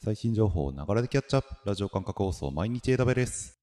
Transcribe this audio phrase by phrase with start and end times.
[0.00, 1.48] 最新情報をながらでキャッチアップ。
[1.64, 3.58] ラジオ感覚放送毎日 AW です。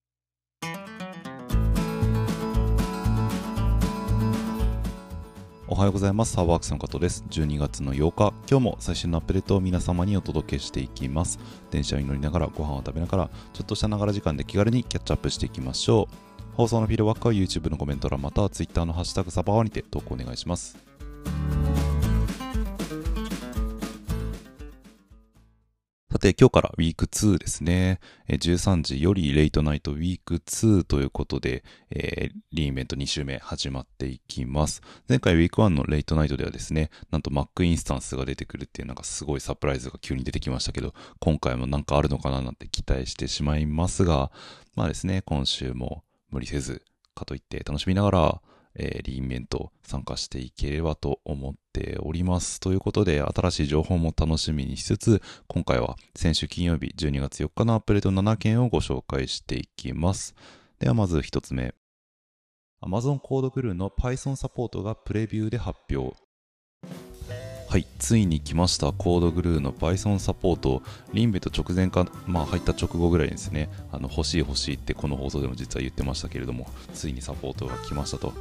[5.68, 6.34] おはようございます。
[6.34, 7.24] サーバークスの加藤です。
[7.30, 8.34] 12月の8日。
[8.50, 11.40] 今日も最新のアップデートを皆様にお届けしていきます。
[11.72, 16.56] 電車に乗りながらご飯を食べながらちょっとしたながら時間で気軽にキャッチアップしていきましょう。
[16.58, 20.95] 放送のフィードバックは YouTube のコメント欄または Twitter のハッシュタグサバワにて投稿お願いします。
[26.16, 28.00] さて、今日からウィーク2ですね。
[28.30, 34.82] 13時よりレイトナイトウィーク2ということで、えー、リーンイベント2週目始まっていきます。
[35.10, 44.32] 前回ウィーク1のレイトナイトではですね、なんと Mac インスタンスが出てくるっていうなんかすごいサプライズが急に出てきましたけど、今回もなんかあるのかななんて期待してしまいますが、
[44.78, 46.82] まあですね、今週も無理せず、
[47.14, 48.42] かといって楽しみながら、
[48.76, 52.60] えー、リーンメント参加していければと思っております。
[52.60, 60.36] ということで、新しい情報も楽しみにしつつ、今回は先週金曜日12月4日のアップデート7件をご紹介していきます。
[60.80, 61.74] ではまず1つ目。
[62.82, 66.25] Amazon コードグルーの Python サポートがプレビューで発表。
[67.76, 68.94] はい、ついに来ました。
[68.94, 70.82] コードグルーの Python サポート。
[71.12, 78.32] リンベット直前か、まあ入った直後ぐらいですね、あの欲しい欲しいってこの放送でも実は言ってましたけれども、ついにサポートが来ましたと。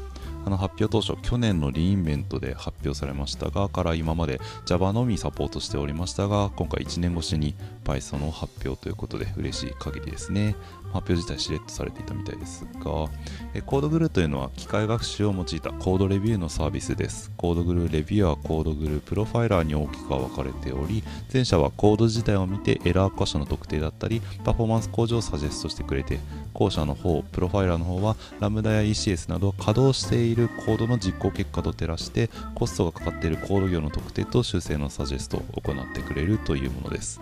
[0.46, 10.54] あの発表当初、去年のリインベントで発表されましたが、から今まで Java のみサポートしておりましたが、今回1年越しに Python を発表ということで嬉しい限りですね。
[10.94, 13.08] 発表自体しれっとされていたみたいですが、
[13.52, 17.32] え CodeGuru というのは機械学習を用いたコードレビューのサービスです。
[17.36, 26.20] CodeGuru Reviewer CodeGuru Profiler に大きく分かれており、前者はコード自体を見てエラー箇所の特定だったり、パフォーマンス向上をサジェストしてくれて、
[26.52, 37.20] 後者の方、プロファイラーの方は Lambda や ECS など稼働しているコードの実行結果と照らしてコストがかかっているコード行の特定と修正のサジェストを行ってくれるというものです。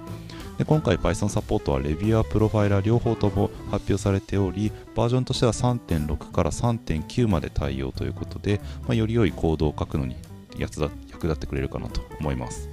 [0.58, 10.16] で今回 Python サポートはレビュアー、プロファイラー両方とも発表されておりバージョンとしては3.6から3.9まで対応ということで、まあ、より良いコードを書くのに
[10.58, 10.90] 役立
[11.30, 12.68] ってくれるかなと思います。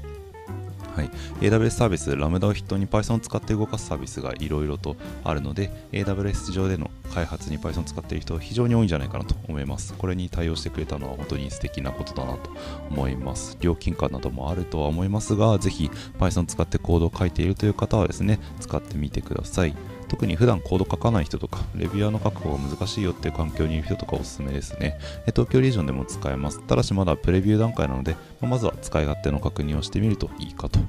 [0.95, 9.93] はい、AWS サービス、ラムダを筆頭に Python を使って動かすサービスがいろいろとあるので、AWS 上での開発に Python を使っている人非常に多いんじゃないかなと思います。
[9.93, 12.51] これに対応してくれたのは本当に素敵なことだなと
[12.89, 13.57] 思います。
[13.61, 15.89] 料金感などもあるとは思いますが、ぜひ
[16.19, 19.75] Python を使ってコードを書いているという方はですね、使ってみてください。
[20.09, 24.99] 特に普段コード書かない人とか、レビュアーの確保が難しいよっていう環境にいる人とかおすすめですね。
[25.27, 26.61] 東京リージョンでも使えます。
[26.67, 30.79] ただしまだプレビュー段階なので、まずは使い勝手の確認をしてみるといいかと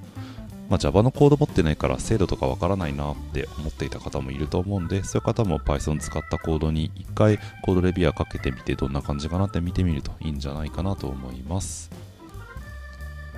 [0.70, 11.91] まあ、Java のコード持ってないから精度とかわからないなって思っていた方もいると思うんで、そういう方も Python 使ったコードに一回コードレビューかけてみてどんな感じかなって見てみるといいんじゃないかなと思います。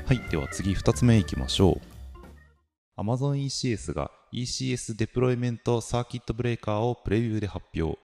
[0.04, 1.80] はい、では次2つ目いきましょ
[2.98, 3.00] う。
[3.00, 7.98] Amazon ECS が ECS デプロイメントサーキットブレーカーをプレビューで発表。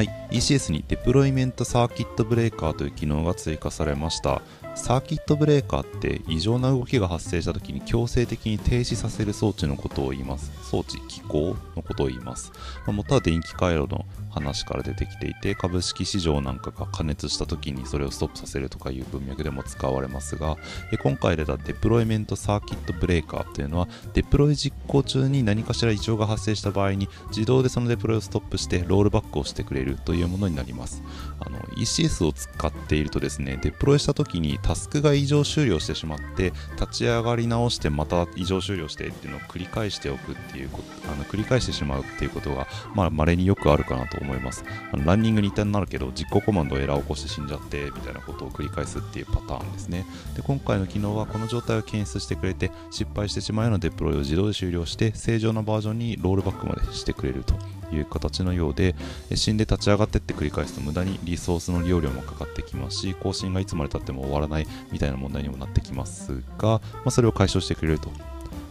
[0.00, 4.40] はい、ECS にデプロイメントサーキットブレーカーという機能が追加されました。
[4.74, 10.50] サーキットブレーカーって異常な動きが発生した時に強制的に停止させる装置のことを言います。
[10.70, 12.50] 装置、機構のことを言います。
[12.86, 20.56] まあ、元は電気回路の話から出てきていて、株式市場なんかが加熱した時にそれをストップさせるとかいう文脈でも使われますが、
[21.02, 31.02] 今回出たデプロイメントサーキットブレーカーというのは、デプロイ実行中に何かしら異常が発生した場合に自動でそのデプロイをストップしてロールバックをしてくれるというものになります。
[31.40, 44.64] あの ECS を使っているとですね、デプロイした時にタスクが異常終了してしまって立ち上がり直してまた異常終了してっていうのを繰り返しておくっていうことあの繰り返してしまうっていうことがまあ稀によくあるかなと思います。
[44.92, 50.06] あのランニングに一旦なるけど実行コマンドエラーを起こして死んじゃってみたいなことを繰り返すっていうパターンですね。
[50.36, 57.79] で今回の機能はこの状態を検出してくれて失敗してしまうようなデプロイを自動で終了して正常なバージョンにロールバックまでしてくれると。
[57.92, 58.94] いう形のようで
[59.34, 68.10] 死んで立ち上がってって繰り返すと無駄にリソースの利用量もかかってきますし更新がいつまでたっても終わらないみたいな問題にもなってきますが、まあ、それを解消してくれると。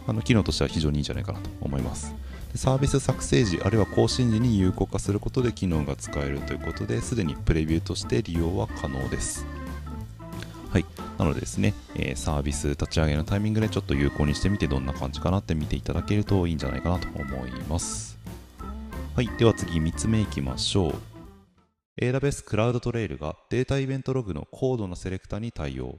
[0.06, 2.14] あの機能としては非常にいいんじゃないかなと思います。
[2.56, 9.46] サービス作成時あるいは更新時に有効化することで機能が使えるということですでにプレビューとして利用は可能です。
[10.70, 10.84] はい。
[11.18, 18.09] なのでですね、え、サービス立ち上げのタイミングでちょっと有効にしてみてどんな感じかなって見ていただけるといいんじゃないかなと思います。
[19.16, 20.94] はい、では次3つ目いきましょう。
[22.00, 25.98] AWS クラウドトレイルがデータイベントログの高度なセレクターに対応。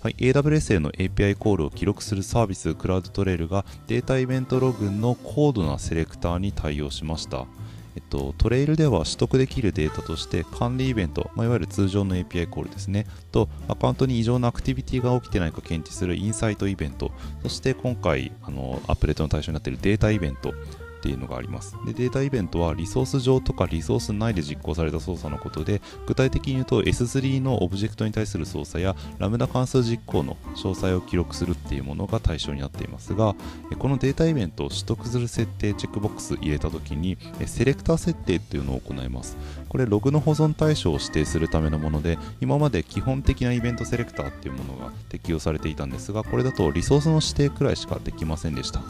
[0.00, 7.46] はい、AWS への API コールを記録するサービスクラウドトレイルがデータイベントログの高度なセレクターに対応しました。
[7.94, 17.12] えっと、トレイルでは取得できるデータとして管理イベント、まあ、いわゆる通常の API コールですね、とアカウントに異常なアクティビティが起きてないか検知するインサイトイベント、
[17.42, 20.54] そして今回あのアップデートの対象になっているデータイベント、
[21.02, 21.76] っていうのがあります。
[21.84, 33.34] でデータイベントはリソース上とかリソース内で実行された操作のことで具体的に言うと S3 のオブジェクトに対する操作やラムダ関数実行の詳細を記録するっていうものが対象になっていますが
[33.80, 39.36] このデータイベントを取得する設定チェックボックス入れた時にセレクター設定っていうのを行います。
[39.68, 48.82] これログの保存対象を指定するためのもので今まで基本的なイベントセレクターっていうものが適用されていたんですがこれだとリソースの指定くらいしかできませんでした。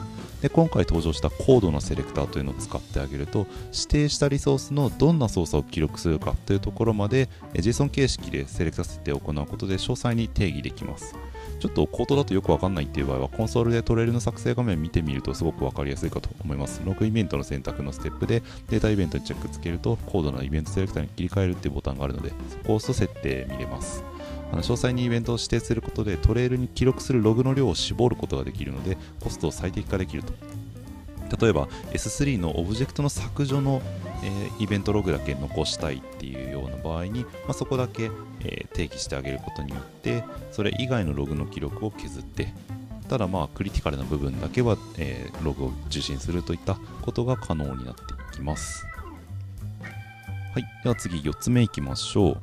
[0.43, 11.15] で今回登場した高度なセレクターベクターというのを使ってあげると指定したリソースのどんな操作を記録するかというところまで JSON 形式でセレクター設定を行うことで詳細に定義できます。
[11.61, 16.83] ちょっと口頭だとよくわかんないっていう場合はコンソールでトレイルの作成画面見てみるとすごくわかりやすいかと思います。
[16.85, 24.03] ログイベントの選択のステップでデータイベントにチェックつけると高度なイベントセレクターに切り替えるっていうボタンがあるのでそこを押すと設定見れます。
[24.51, 30.62] あの詳細にイベントを指定することでトレイルに記録するログの量を絞ることができるのでコストを最適化できると。
[31.41, 33.83] 例えば S3 のオブジェクトの削除の、
[34.23, 42.53] えー、イベントログだけ残したいっていうような場合に、まあ、そこだけ、えー、定義してあげることによってそれ以外のログの記録を削って
[43.09, 48.87] ただまあクリティカルな部分だけは、えー、ログを受信するといったことが可能になっていきます。
[50.55, 52.43] はいでは次4つ目いきましょう。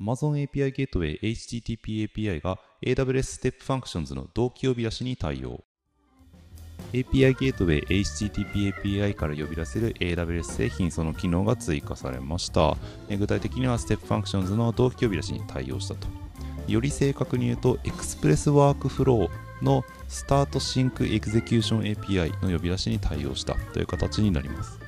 [0.00, 5.65] Amazon API Gateway HTTP API が AWS Step Functions の同期呼び出しに対応。
[6.92, 12.76] API ゲートウェイ HTTP API から呼び出せる AWS 製品その機能が追加されました。
[13.10, 16.06] 具体的には Step Functions の同期呼び出しに対応したと。
[16.68, 19.28] より正確に言うと Express Workflow
[19.62, 24.78] の Start Sync Execution API の呼び出しに対応したという形になります。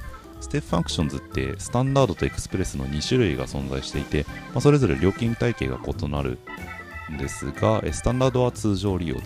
[0.41, 6.39] Step Functions ってスタンダードとエクスプレスの2種類が存在していて、まあ、それぞれ料金体系が異なる
[7.13, 9.17] んですが、スタンダードは通常利用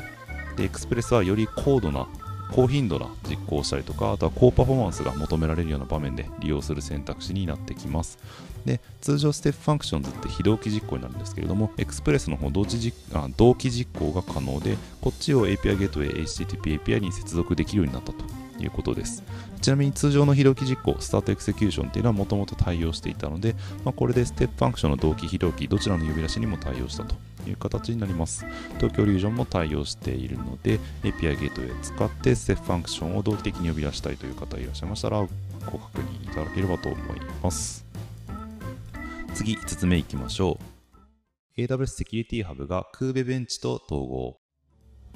[0.57, 2.09] で、エクスプレスはより高度な
[2.51, 8.19] 高頻度な実行したりとか、あとは高パフォーマンスが求められるような場面で利用する選択肢になってきます。
[8.65, 18.25] で、通常 Step Functions って非同期実行になるんですけれども、エクスプレスの方同時実あ同期実行が可能で、こっちを API Gateway HTTP API に接続できるようになったと
[18.63, 19.23] いうことです。
[19.61, 23.55] ちなみに通常の非同期実行、 Start Execution っていうのはもともと対応していたので、
[23.85, 27.15] まあ、これで Step Function の同期、非同期、どちらの呼び出しにも対応したと
[27.51, 28.47] いう形になります。
[28.79, 37.85] 東京リージョンも対応しているので、API ゲートウェイ使って Step Function を同期的に呼び出したいという方いらっしゃいましたら、ご確認いただければと思います。
[39.35, 41.61] 次、5つ目いきましょう。
[41.61, 44.42] AWS セキュリティハブが Kube ベンチと統合。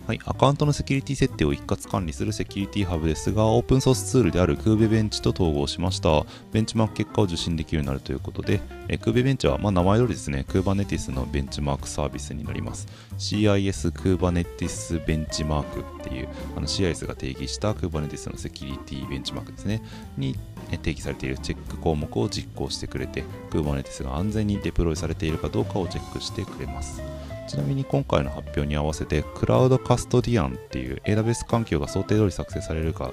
[0.07, 6.25] はい、アカウントのセキュリティ設定を一括管理するセキュリティハブですが、オープンソースツールである Kube ベンチと統合しました。
[6.53, 12.87] ベンチマーク結果を受信できるようになるということで、え Kube ベンチは、まあ、名前通りですね、Kubernetes のベンチマークサービスになります。
[13.19, 19.83] CIS Kubernetes ベンチマークっていう、あの CIS が定義した Kubernetes のセキュリティベンチマークですね、
[20.17, 20.37] に
[20.83, 27.03] 定義されているチェック項目を実行してくれて、Kubernetes が安全にデプロイされているかどうかをチェックしてくれます。
[27.47, 33.13] ちなみに今回の発表に合わせて、クラウドカストディアンっていう AWS 環境が想定通り作成されるか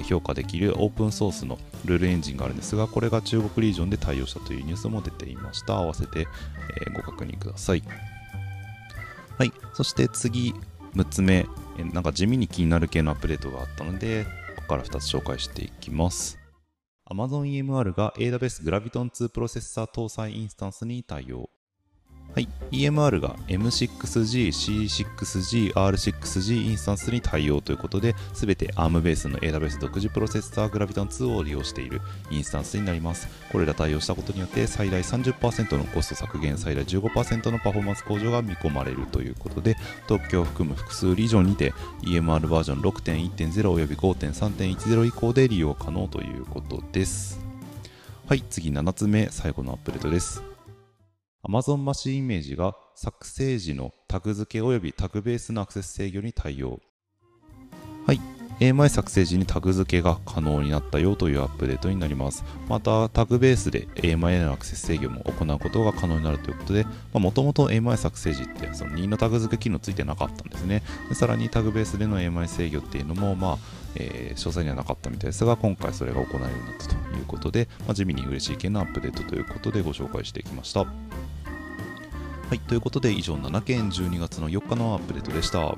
[0.00, 5.74] 評価できるオープンソースのルールエンジンがあるんですが、これが中国リージョンで対応したというニュースも出ていました。
[5.74, 6.26] 合わせて、
[6.94, 7.82] ご確認ください。
[9.38, 9.52] はい。
[9.74, 10.54] そして次、
[10.94, 11.46] 6つ目、
[11.92, 14.24] なんか地味に気になる系のアップデートがあったので、
[14.56, 16.38] ここから2つ紹介していきます。
[17.10, 21.50] Amazon EMR が AWS Graviton2 プロセッサー搭載インスタンスに対応。
[22.34, 33.28] はい、EMR が M6G、C6G、R6G インスタンスに対応ということで、すべて ARM ベースの AWS 独自プロセッサー Graviton2 を利用しているインスタンスになります。
[33.50, 39.76] これら対応したことによって、最大30%のコスト削減、最大15%のパフォーマンス向上が見込まれるということで、
[40.08, 47.40] 東京を含む複数リージョンにて EMR バージョン6.1.0および5.3.10以降で利用可能ということです。
[48.26, 50.51] はい、次7つ目、最後のアップデートです。
[51.44, 56.78] Amazon マシンイメージが作成時のタグ付け及びタグベースのアクセス制御に対応。
[58.06, 58.20] はい。
[58.60, 62.44] AMI 作成時にタグ付けが可能になったよというアップデートになります。
[62.68, 70.84] また、タグベースで AMI へのアクセス制御も行うことが可能になるということで、もともと AMI 作成時ってその2のタグ付け機能ついてなかったんですね。
[71.08, 73.58] でさらにタグベースでの AMI 制御っていうのも、まあ、
[73.96, 80.86] えー、詳細にはなかったみたいですが、今回それが行えるようになったということで、まあ、地味に嬉しい系のアップデートということでご紹介していきました。
[82.52, 85.74] はい、ということで以上7件12月の4日のアップデートでした。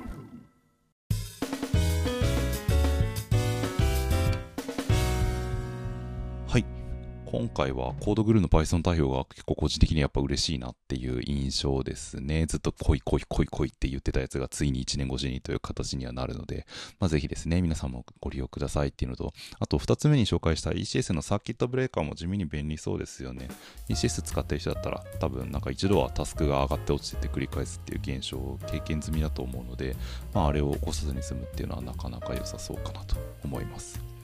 [7.37, 12.45] 今回はコードグルーの Python 対応が結構個人的にやっぱ嬉しいなっていう印象ですね。
[12.45, 16.65] ずっと来い来い来い来いって言ってたやつがついに1年越しにという形にはなるので、
[16.97, 23.49] まあ、ぜひですね、皆さんもご利用くださいっていうのと、あと2つ目に紹介した ECS のサーキットブレーカーも地味に便利そうですよね。
[23.89, 29.97] ECS 使ってる人だったら多分なんか一度はタスクが上がって落ちてて繰り返すっていう現象を経験済みだと思うので、
[30.33, 34.14] まあ、あれを起こさずに済むっていうのはなかなか良さそうかなと思います。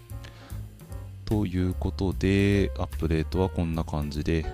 [1.32, 4.46] ということで、アップデートはこんな感じで、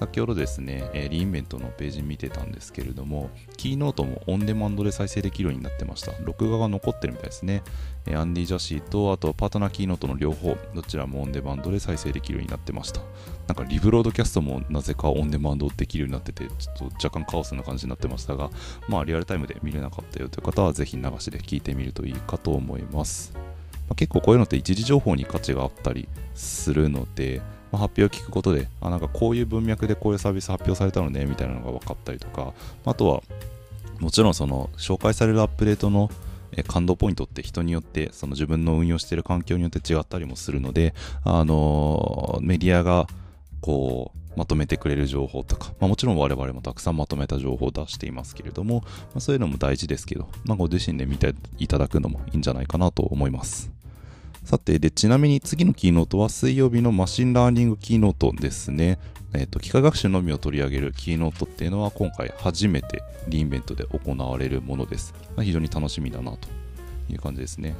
[0.00, 6.10] 先ほどですね、えリインベントのページ見てたんですけれども、キーノートもオンデマンドで再生できるようになってました。
[6.24, 7.62] 録画が残ってるみたいですね。
[8.04, 13.00] えアンディ・ジャシーと、あとパートナーキーノートの両方、どちらもオンデマンドで再生できるようになってました。
[13.46, 18.50] なんかリブロードキャストもなぜかオンデマンドできるようになってて、ちょっと若干カオスな感じになってましたが、
[18.88, 23.43] まあリアルタイムで見れなかったよという方は、ぜひ流しで聞いてみるといいかと思います。
[23.88, 32.52] まあ、結構こういうのって一時情報に価値があったりするので、まあ、発表を聞くことで、あ、なんかこういう文脈でこういうサービス発表されたのね、みたいなのが分かったりとか、
[32.84, 33.22] あとは、
[34.00, 36.10] もちろんその紹介されるアップデートの
[36.66, 43.06] 感動ポイントって人によってその自分の運用している環境によって違ったりもするので、あのメディアが
[43.60, 53.73] こうまとめてくれる情報とか、まあ、もちろん我々もたくさんまとめた情報を出していますけれども、まあ、そういうのも大事ですけど、まあ、ご自身で見ていただくのもいいんじゃないかなと思います。
[54.44, 58.98] さて、で、ちなみに次の keynote は水曜日の machine learning keynote ですね。
[59.32, 65.14] えっ、ー、と、機械学習のみを取り上げる keynote っていうのは今回初めて re:Invent で行われるものです。
[65.34, 66.48] まあ、非常に楽しみだなと
[67.10, 67.74] いう感じですね。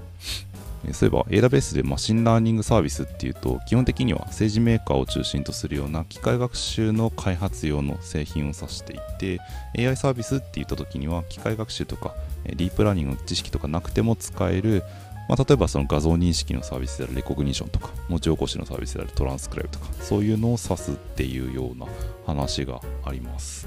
[0.92, 9.40] そういえば AWS で machine learning サービスっていうと基本的には SageMaker を中心とするような機械学習の開発用の製品を指していて
[9.78, 14.82] AI サービスって言った時には機械学習とかディープラーニングの知識とかなくても使える
[15.28, 21.86] まあ、例えばその画像認識のサービスである Rekognition とか文字起こしのサービスであるトランスクライブとかそういうのを指すっていうような
[22.26, 23.66] 話があります。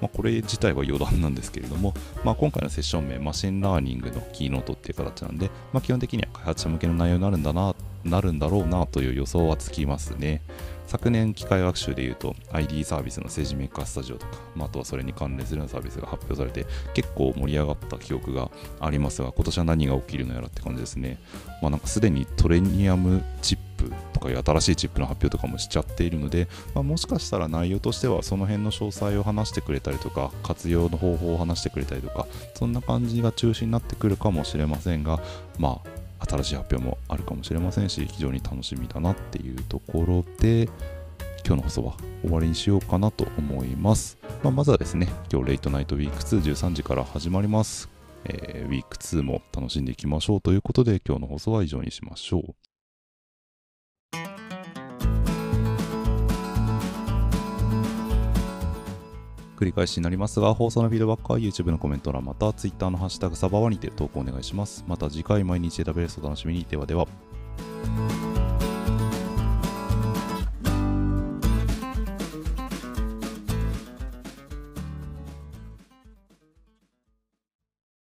[0.00, 7.74] まあ、これ自体は余談なんですけれども、まあ、今回のセッション名 machine learning の keynote っていう形なんで、まあ、基本的には開発者向けの内容になるんだな
[8.04, 10.42] なるんだろうなという予想はつきますね。
[10.86, 18.50] 昨年機械学習でいうと ID サービスの政治メーカースタジオとか、まあ、あとはそれに関連するようなサービスが発表されて結構盛り上がった記憶が
[18.80, 21.18] ありますが今年は何が起きるのやらって感じですね。
[21.62, 35.20] まあなんかすでにトレニアムチップとかいう新しいチップの発表とかもしちゃっているので、まあ、もしかしたら内容としてはその辺の詳細を話してくれたりとか活用の方法を話してくれたりとかそんな感じが中心になってくるかもしれませんが
[35.58, 40.64] まあ新しい発表もあるかもしれませんし非常に楽しみだなっていうところで
[41.46, 47.96] 今日の放送は終わりにしようかなと思います、まあ、まずはですね今日レイトナイトウィーク213時から始まります
[48.28, 52.75] えー、ウィーク2も楽しんでいきましょうということで今日の放送は以上にしましょう。
[59.56, 64.84] 繰り返しになりますが、放送のフィードバックは YouTube のコメント欄また Twitter のハッシュタグサバワにて投稿お願いします。
[64.86, 66.64] また次回毎日 AWS を楽しみに。
[66.68, 67.06] ではでは。